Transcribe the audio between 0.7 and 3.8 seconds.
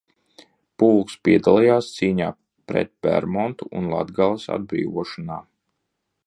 Pulks piedalījās cīņās pret Bermontu